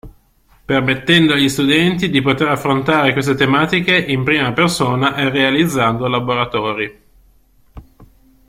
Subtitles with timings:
[0.65, 7.01] Permettendo agli studenti di poter affrontare queste tematiche in prima persona e realizzando laboratori.